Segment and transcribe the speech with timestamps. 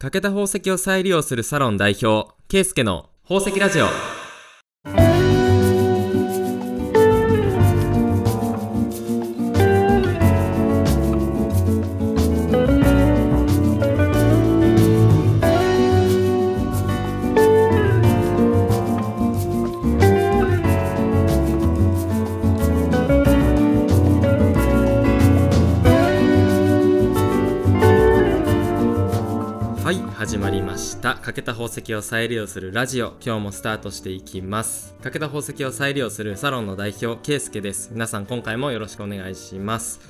[0.00, 4.17] 欠けた宝石を再利用するサロン代表、ケイスケの宝石ラジオ。
[30.28, 31.14] 始まりました。
[31.14, 33.14] 欠けた宝石を再利用するラジオ。
[33.24, 34.94] 今日もスタートしていきます。
[35.02, 37.88] 欠けた宝石を再利用するサロンの代表ケイスケです。
[37.94, 40.00] 皆さん今回もよろしくお願いします。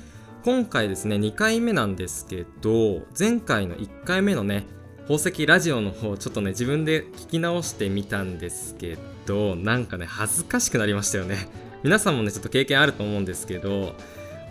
[0.43, 4.65] 今回ですね2回目なんですけど前回の1回目のね
[5.07, 11.47] 宝石ラジオの方ちょっとね自分で聞き直してみたんですけどなんかね恥ずかしくなりましたよね。
[11.81, 13.95] 皆さんもねちょっと経験あると思うんですけど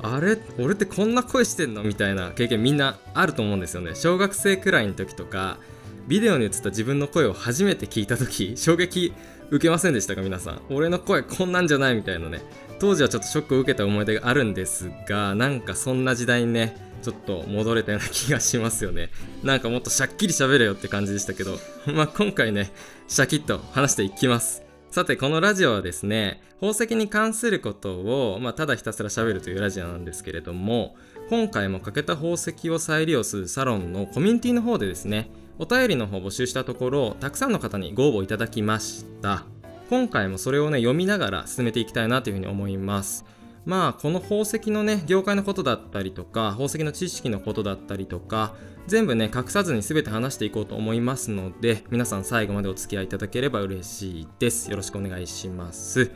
[0.02, 0.38] あれ？
[0.58, 1.82] 俺ってこんな声してんの？
[1.82, 3.94] みたいな経験みんなあると思うんですよね。
[3.94, 5.58] 小学生くらいの時とか
[6.06, 9.12] ビデオに映った自分の声を初めて聞いた時衝撃
[9.50, 10.22] 受けませんでしたか？
[10.22, 10.60] 皆さん。
[10.70, 12.40] 俺の声こんなんじゃないみたいなね。
[12.78, 19.10] 当時はちょっとショックを受けた思い出があるんですがなんかそんな時代にねちょっと戻れたような気がしますよね。
[19.42, 22.70] なんかもっとしゃっきり喋れよって感じでしたけどまあ今回ね
[23.08, 24.67] シャキッと話していきます。
[24.91, 30.97] さてこのラジオはですね宝石に関することを、まあ、ただひたすら喋るというラジオなんですけれども
[31.28, 39.45] 今回も欠けた宝石を再利用するサロンのコミュニティの方でですねお便りの方を募集したところたくさんの方にご応募いただきました。
[39.91, 43.25] 今回もそれをね読みながら進めていきたいなというふうに思います。
[43.69, 48.55] まあこの宝石のね業界のことだったりとか宝石の知識のことだったりとか
[48.86, 54.70] 全部ね隠さずに全て話していこうと思いますので皆さん最後までお付き合いいただければ嬉しいです。
[54.70, 56.11] よろしくお願いします。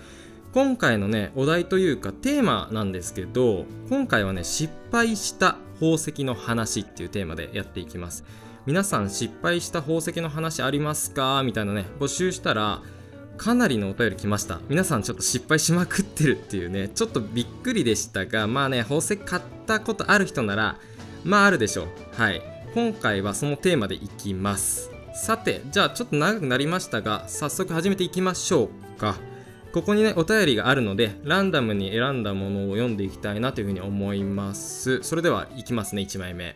[0.54, 8.24] 今回のねお題というかテーマなんですけど今回はね失敗した宝石の話っていうテーマでやっていきます。
[8.64, 11.42] 皆さん失敗した宝石の話ありますか？
[11.44, 12.80] みたいなね募集したら
[13.42, 14.60] かなりのお便り来ました。
[14.68, 16.86] 皆さんちょっと失敗しまくってるっていうね。
[16.86, 20.76] ちょっとびっくりでしたがまあね宝石買ったことある人なら
[21.24, 21.86] まああるでしょう。
[22.12, 22.40] はい。
[22.72, 24.92] 今回はそのテーマでいきます。
[25.12, 29.16] さてじゃあちょっと長くなりましたが早速始めていきましょうか。
[29.72, 35.02] ここにねお便りがあるのでランダムに選んだものを読んでいきたいなというふうに思います。
[35.02, 36.54] それではいきますね1枚目。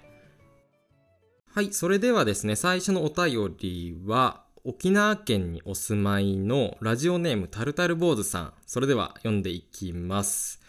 [1.53, 8.53] はいそれではですね最初のお便りは沖縄県にお住まいのラジオネームタルタル坊主さん。
[8.67, 10.61] それでは読んでいきます。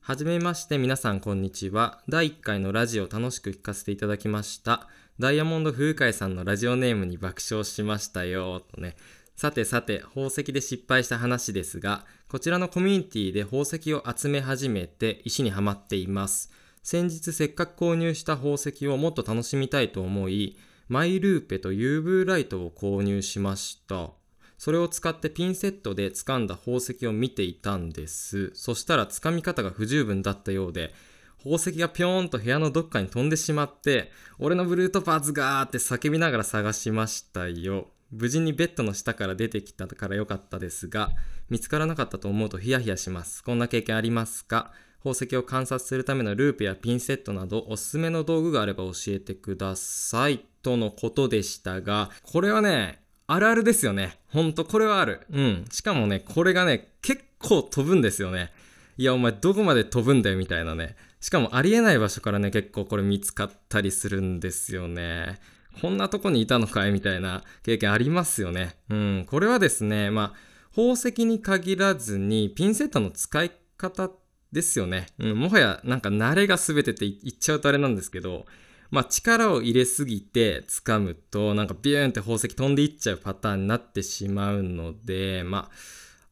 [0.00, 2.00] はじめまして皆さんこんにちは。
[2.08, 4.88] 第1回のラジオ楽しく聞かせていただきました。
[5.18, 8.60] ダイヤモンド風海さんのラジオネームに爆笑しましたよ。
[8.74, 8.96] とね。
[9.36, 16.50] さてさて宝石で失敗した話ですがこちらのコミュニティで宝石を集め始めて石にはまっています。
[16.82, 20.56] 先日せっかく購入した宝石をもっと楽しみたいと思い
[20.92, 24.10] マイルーペと UV ライトを購入しました。
[24.58, 28.50] それを使ってピンセットで掴んだ宝石を見ていたんです。
[28.52, 30.92] そしたら掴み方が不十分だったようで
[31.38, 37.88] 宝石がぴょーんと部屋のどっかに飛んでしまって俺のブルートパーツがーって叫びながら探しましたよ。
[38.10, 41.08] 無事にベッドの下から出てきたから良かったですが
[41.48, 43.42] 見つからなかったと思うとヒヤヒヤします。
[43.42, 44.72] こんな経験ありますか？
[44.98, 50.44] 宝石を観察するためのルーペやピンセットなどおすすめの道具があれば教えてください。
[50.62, 58.52] とのことでしたがこれはねあるあるですよねほんとこれはあるうんしかもねこれがね結構飛ぶんですよね
[58.96, 65.38] いやお前どこまで飛ぶんだよみたいなねしかもありえない場所からね結構これ見つかったりするんですよね
[65.80, 68.76] こんなとこにいたのかいみたいな経験ありますよね。
[68.90, 69.26] うん。
[69.28, 74.10] これはですね、まあ、宝石に限らずに、ピンセットの使い方
[74.52, 75.06] ですよね。
[75.18, 75.38] うん。
[75.38, 78.46] もはや、なんか慣れが全てって言っちゃうとあれなんですけど、
[78.92, 85.68] まあ、力を入れすぎて掴むと、なんかビューンって宝石飛んでいっちゃうパターンになってしまうので、ま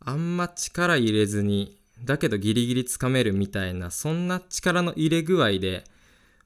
[0.00, 5.84] あ、あんま力入れずに、だけどギリギリ掴めるみたいな、そんな力の入れ具合で、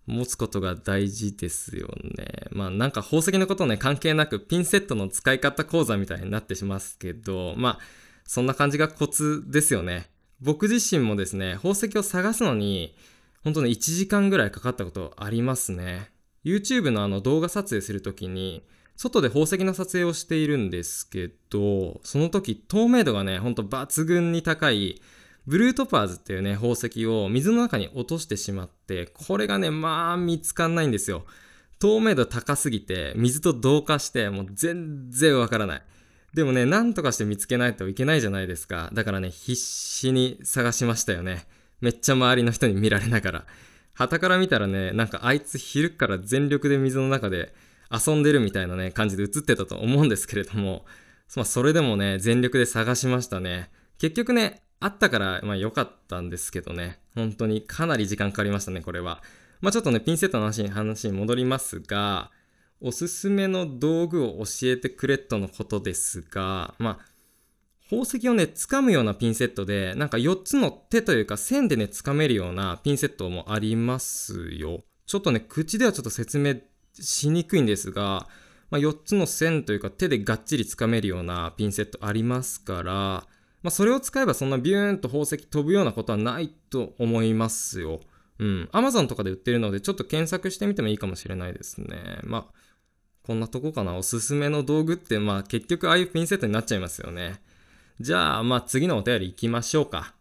[0.06, 1.88] 持つことが大事ですよ
[2.18, 2.26] ね。
[2.50, 7.78] まあなんか宝石のことね関係なくピンセットの使い方講座みたいになってしますけど、まあ
[8.26, 10.10] そんな感じがコツですよね。
[10.40, 12.94] 僕自身もですね、宝石を探すのに
[13.44, 16.10] 本当ね1時間ぐらいかかったことありますね。
[16.44, 25.00] YouTube のあの動画撮影するときに外で宝石の撮影をしているんですけど、その時透明度がね、ほんと抜群に高い
[25.46, 31.24] ブルートパーズっていうね、宝石を水の中に落としてしまって、これがね、まあ見つかんないんですよ。
[31.80, 35.82] 透明度高すぎて、水と同化して、もう全然わからない。
[36.32, 38.90] でもね、なんとかして見つけないといけないじゃないですか。
[38.92, 41.46] だからね、必死に探しましたよね。
[41.80, 43.46] めっちゃ周りの人に見られながら。
[43.94, 47.54] 旗から見たらね、なんかあいつ昼から全力で水の中で
[47.90, 50.84] 遊んでるみたいなね、感じで映ってたと思うんですけれども、
[51.36, 53.70] まあ、それでもね、全力で探しましたね。
[53.98, 59.22] 結局ね、あったから、まあ良かったんですけどね、本当にかなり時間かかりましたね、これは。
[59.60, 62.30] まあちょっとね、ピンセットの話に話に戻りますが、
[62.80, 67.13] おすすめの道具を教えてくれとのことですが、まあ、
[67.90, 74.84] 宝石をね、掴むようなピンセットで、なんか4つの手というか線でね、掴めるようなピンセットもありますよ。
[75.06, 76.56] ちょっとね、口ではちょっと説明
[76.94, 78.26] しにくいんですが、
[78.70, 88.00] まあ、4つの線というか手でがっちり掴めるようなピンセットありますから、まあ、それを使えばそんなビューンと宝石飛ぶようなことはないと思いますよ。
[88.38, 88.68] うん。
[88.72, 92.18] Amazon とかで売ってるので、ちょっと検索してみてもいいかもしれないですね。
[92.24, 92.54] まあ、
[93.22, 93.94] こんなとこかな。
[93.94, 97.40] おすすめの道具って、まあ結局ああいうピンセットになっちゃいますよね。
[98.00, 100.14] じゃあ、まあ次のお便り行きましょうか。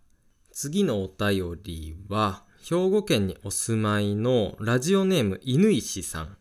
[0.52, 6.38] 次のお便りは、兵庫県にお住まいのラジオネーム犬石さん。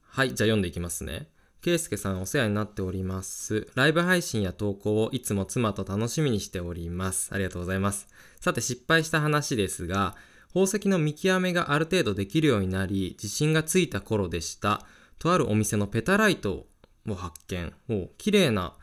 [0.00, 1.28] はい、じゃあ読んでいきますね。
[1.60, 3.68] ケイスケさんお世話になっております。
[3.74, 7.28] ライブ配信や投稿をいつも妻と楽しみにしております。
[7.34, 8.08] ありがとうございます。
[8.40, 10.16] さて失敗した話ですが、
[10.48, 14.86] 宝石の見極めがある程度できるようになり、自信がついた頃でした。
[15.18, 16.66] とあるお店のペタライト
[17.06, 17.72] を発見。
[17.90, 18.74] お綺麗な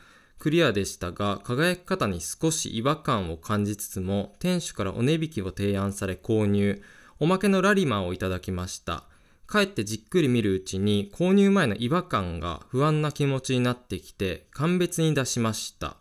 [0.42, 6.82] クリアでしたが、輝き方に少し違和感を感じつつも、店主からお値引きを提案され購入。
[7.20, 9.04] おまけのラリマーをいただきました。
[9.48, 15.98] 帰ってじっくり見るうちに購入前の違和感が不安な気持ちになってきて鑑別に出しました。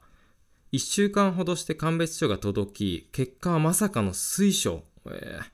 [0.73, 4.85] 1週間ほどして鑑別書が届き、結果はまさかの水晶。
[5.05, 5.45] えー、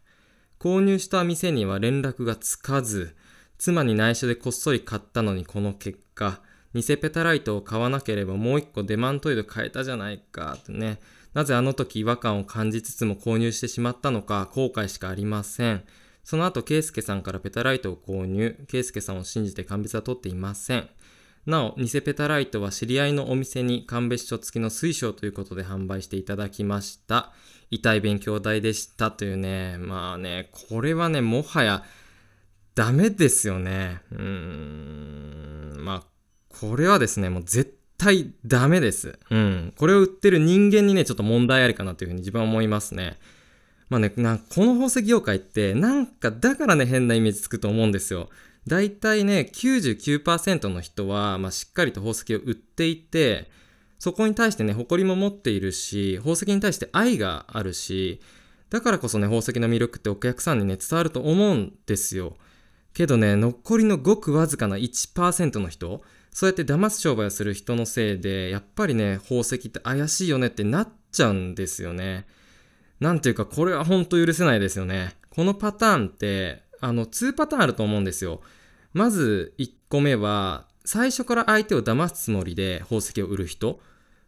[0.63, 3.17] 購入した店には連絡がつかず、
[3.59, 6.41] 妻に内緒でこっそり買ったのにこの結果、
[6.77, 10.99] 偽ペタライトを買わなければもう一個デマントイド買えたじゃないかってね。
[11.33, 15.85] なぜあの時違和感を感じつつも購入してしまったのか後悔しかありません。
[16.23, 18.57] その後、ケイスケさんからペタライトを購入。
[18.67, 20.89] ケイスケさんを信じて鑑別は取っていません。
[21.47, 27.33] なお、偽ペタライトは知り合いのお店に鑑別書付きの水晶ということで販売していただきました。
[27.71, 29.79] 痛い勉強代でしたというね。
[29.79, 31.85] まあね、これはね、もはや
[32.75, 34.01] ダメですよね。
[34.11, 35.77] うーん。
[35.79, 36.16] まあ、
[36.61, 39.19] これはですね、もう絶対ダメです。
[39.31, 39.75] うん。
[39.77, 43.19] これを売ってる人間にね、ちょっと問題ありかなというふうに自分は思いますね。
[43.89, 48.29] まあね、なこの宝石業界って、なんかだからね、変なイメージつくと思うんですよ。
[48.67, 53.49] だいたいね、99%の人は、まあ、しっかりと宝石を売っていて、
[53.99, 58.21] そこに対してね、誇りも持っているし、宝石に対して愛があるし、
[58.71, 62.37] だからこそね、宝石の魅力ってお客さんにね、伝わると思うんですよ。
[62.93, 66.03] けどね、残りのごくわずかな1%の人、
[66.37, 72.27] そうやって騙す商売をする人のせいで、やっぱりね、宝石って怪しいよねってなっちゃうんですよね。
[73.01, 75.17] なんていうか、これはほんと許せないですよね。
[75.31, 78.43] このパターンって、あの、2パターンあると思うんですよ。
[78.93, 83.81] まず、1個目は、最初から相手を騙すつもりで宝石を売る人。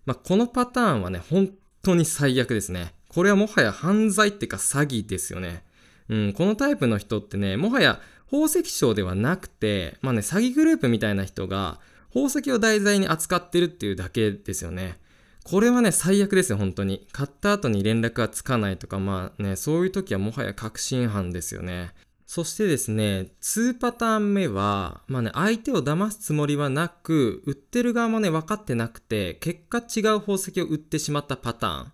[0.06, 1.50] まあ、このパターンはね、本
[1.82, 2.94] 当に最悪ですね。
[3.08, 5.62] これはもはや犯罪っていうか詐欺ですよね。
[6.08, 8.00] うん、このタイプの人ってね、もはや
[8.30, 11.78] 宝石商ではなくて、まあね、詐欺グループみたいな人が
[12.26, 14.98] 宝石を題材に扱ってるっていうだけですよね。
[15.44, 17.06] これはね、最悪ですよ、本当に。
[17.12, 21.92] 買った後に連絡がつかないとか、まあね、そういう時はもはや確信犯ですよね。
[22.26, 31.92] そしてですね、2パターン目は、まあね、相手を騙すつもりはなく、売ってる側もね、分かってなくて、結果違う宝石を売ってしまったパターン。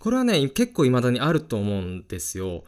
[0.00, 2.64] これはね、結構未だにあると思うんですよ。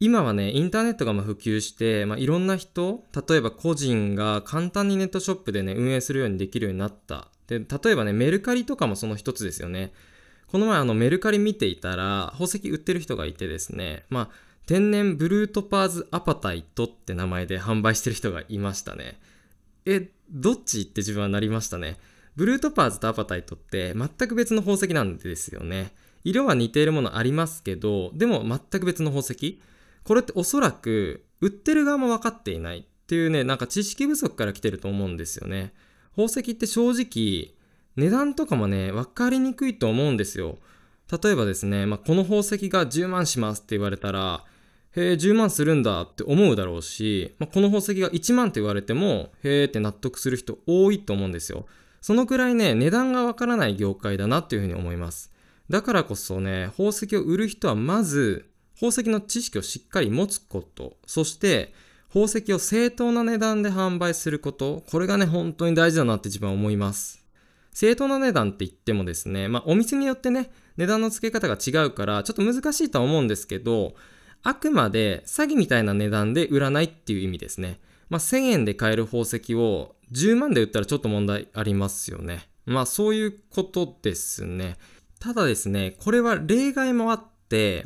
[0.00, 7.28] 今はね、インターネットが普及して、まあ、いろんな人、例えば個人が簡単にネットショップでね、運営するようにできるようになった。
[7.46, 9.92] で、例えばね、メルカリとかもその一つですよね。
[10.48, 19.18] この前あのメルカリ見ていたら、宝石売ってる人がいてですね、まあ、天然ブルートパーズアパタイトって名前で販売してる人がいましたね。
[19.84, 21.98] え、どっちって自分はなりましたね。
[22.36, 25.92] ブルートパーズとアパタイトって全く別の宝石なんですよね。
[26.24, 29.60] 色は似ているものありますけど、でも全く別の宝石。
[30.04, 35.72] これっておそらく売ってる側も分かっていないっていうね、なんか知識不足から来てると思うんですよね。
[36.10, 37.54] 宝石って正直
[37.96, 40.58] 値段とかもね、分かりにくいと思うんですよ。
[41.22, 44.44] 例えばですね、まあ、この宝石が10万しますって言われたら、
[44.96, 51.66] へえ、10万するんだって思うだろうし、まあ、この宝石が1万って言われても、へえって納得する人多いと思うんですよ。
[52.00, 55.32] そのくらいね、値段がわからない業界だなっていうふうに思います。
[55.68, 61.72] だからこそね、宝石を売る人はまず、宝石の知識をしっかり持つこと、そして
[62.08, 67.24] 宝石を正当な値段で販売すること、これがね、本当に大事だなって自分は思います。
[67.72, 73.94] 正当な値段って言ってもですね、まあお店によってね、値段の付け方が違うから、ちょっと難しいとは思うんですけど、
[74.44, 77.80] あくまで詐欺みたいな値段で売らないっていう意味ですね。
[78.10, 82.48] まあ、1000円で買える宝石を10万で売ったらちょっと問題ありますよね。
[82.66, 84.76] まあそういうことですね。
[85.18, 87.33] ただですね、これは例外もあって、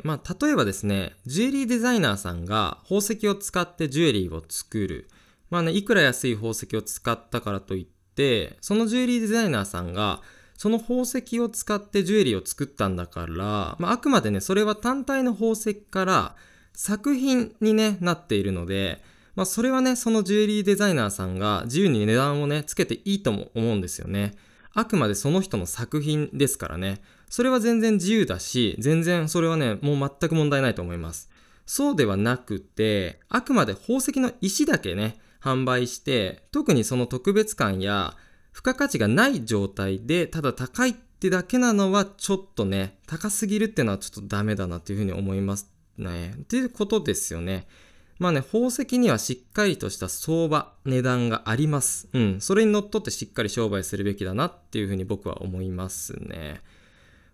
[0.03, 5.09] まあ例えばですね、ジュエリーデザイナーさんが宝石を使ってジュエリーを作る。
[5.49, 7.85] まあね、いくら安い宝石を使ったからといっ
[8.15, 10.21] て、そのジュエリーデザイナーさんが
[10.59, 16.35] その宝石を使ってジュエリーを作ったんだから、まあ、あくまでね、それは単体の宝石から
[16.73, 19.01] 作品に、ね、なっているので、
[19.35, 24.33] まあ、それはね、そのジュエリーデザイナーさんが自由に値段をね、つけていいとも思うんですよね。
[24.73, 27.01] あくまでその人の作品ですからね。
[27.29, 31.29] それは全然自由だし、全然それはね、もう全く問題ないと思います。
[31.65, 38.15] そうではなくて、あくまで宝石の石だけね、販売して、特にその特別感や
[38.53, 46.33] 付加価値がない状態で、ただ高いってだけなのはちょっとね、高すぎるってのはちょっとダメだなっていうふうに思いますね。
[46.37, 47.67] っていうことですよね。
[48.17, 52.09] まあね、宝石にはしっかりとした相場、値段があります。
[52.11, 52.41] うん。
[52.41, 56.61] それにのっとってしっかり商売するべきだなっていうふうに僕は思いますね。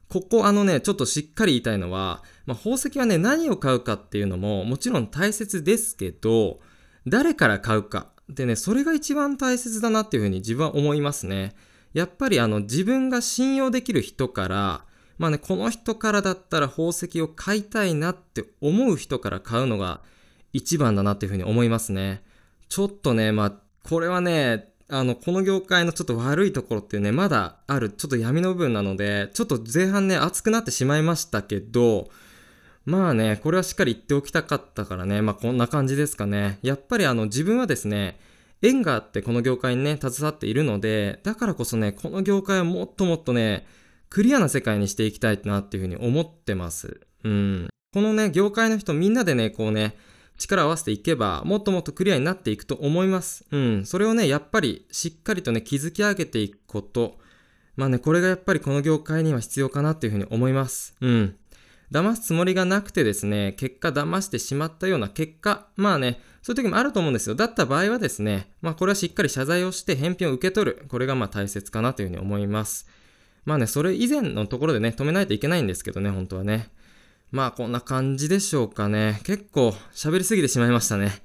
[0.10, 6.60] ここあのね、ちょっとしっかり言いたいのは、まあ、宝石はね、何を買うかっていうのももちろん大切ですけど、
[7.08, 8.08] 誰から買うか。
[8.30, 11.56] でね、それが一番大切だなっていうふうに自分は思いますね。
[11.94, 14.86] やっぱりあの自分が信用できる人から、
[15.18, 20.02] まあね、この人からだったら宝石を買いたいなって思う人から買うのが
[20.52, 22.24] 一番だなっていうふうに思いますね。
[22.68, 32.10] ちょっとね、まあ、これはね、あの、この業界のちょっと悪いところっていうね、まだある、ちょっと闇の部分なので、ちょっと前半ね、熱くなってしまいましたけど、
[32.86, 36.60] まあね、これはしっかり言っておきたかったからね、まあこんな感じですかね。
[36.62, 38.20] やっぱりあの、自分はですね、
[38.62, 43.66] 縁があってこの業界にね、携わっているので、だからこそね、この業界はもっともっとね、
[44.10, 47.02] クリアな世界にしていきたいなっていうふうに思ってます。
[47.24, 47.70] うん。
[47.92, 49.98] このね、業界の人みんなでね、こうね、
[50.38, 53.46] 力を合わせていけば、もっともっとクリアになっていくと思います。
[53.52, 53.86] うん。
[53.86, 57.18] それをね、やっぱりしっかりとね、築き上げていくこと。
[57.76, 60.96] まあね、これがやっぱりこの業界には必要かなっていうふうに思います。
[61.02, 61.36] うん。
[61.92, 67.36] 騙すつもりがなくてですね、結果騙してしまったような結果、まあね、そういう時もあると思うんですよ。
[67.36, 70.86] だった場合はですね、まあこれはしっかり謝罪をして返品を受け取る。
[70.90, 72.88] これがまあ大切かなというふうに思います。
[73.46, 76.70] まあね、それ以前のところでね、止めないといけないんですけどね、本当はね。
[77.32, 79.20] まあこんな感じでしょうかね。
[79.24, 81.22] 結構喋りすぎてしまいましたね。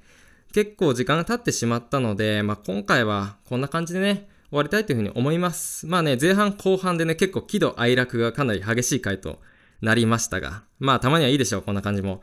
[0.53, 5.87] 結構時間が経ってしまったので、まあ今回はこんな感じでね、終わりたいというふうに思います。
[5.87, 9.39] まあね、前半後半でね、結構喜怒哀楽がかなり激しい回と
[9.81, 12.21] なりましたが、まあたまにはいいでしょう、こんな感じも。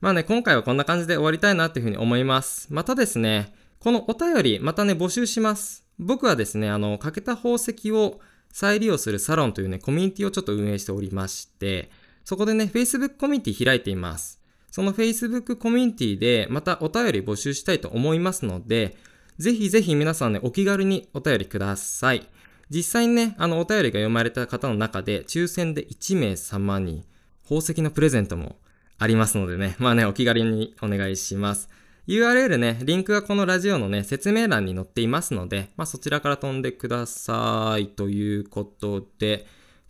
[0.00, 2.66] まあね、今回はこんな感じで終わりたいなっていうふうに思います。
[2.70, 5.84] またですね、このお便り、またね、募集します。
[5.98, 8.20] 僕はですね、あの、欠けた宝石を
[8.52, 11.90] 再利用するサロンというね、コミュニティをちょっと運営しておりまして、
[12.28, 14.38] そこでね、Facebook コミュニティ開いています。
[14.70, 18.98] その Facebook コミュニティでまたお便り募集したいと思いますので、
[19.38, 22.28] ぜひぜひ皆さんね、お気軽にお便りください。
[22.68, 27.06] 実際にね、あのお便りが読まれた方の中で、抽選で1名様に
[27.44, 28.56] 宝石のプレゼントも
[28.98, 31.70] ありますのでね、まあね、お気軽にお願いします。
[32.08, 37.86] URL ね、リンクがこのラジオのね、説明欄に載っていますので、まあそちらから飛んでください。
[37.86, 39.46] ということで、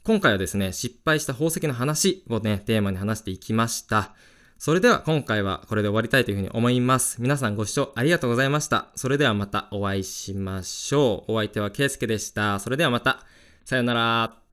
[0.08, 4.14] 今回はですね、失敗した宝石の話をね、テーマに話していきました。
[4.56, 7.20] それでは今回はこれで終わりたいというふうに思います。
[7.20, 8.88] 皆さんご視聴ありがとうございました。
[8.94, 11.32] それではまたお会いしましょう。
[11.32, 12.58] お相手はケイスケでした。
[12.58, 13.20] それではまた。
[13.66, 14.47] さよなら。